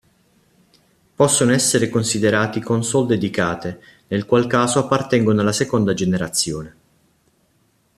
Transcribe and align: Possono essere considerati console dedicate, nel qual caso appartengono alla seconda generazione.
Possono 1.15 1.51
essere 1.51 1.87
considerati 1.87 2.59
console 2.59 3.09
dedicate, 3.09 3.79
nel 4.07 4.25
qual 4.25 4.47
caso 4.47 4.79
appartengono 4.79 5.41
alla 5.41 5.51
seconda 5.51 5.93
generazione. 5.93 6.75